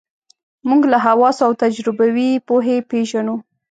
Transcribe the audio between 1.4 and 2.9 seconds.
او تجربوي پوهې